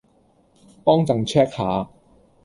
[0.83, 1.87] 幫朕 check 吓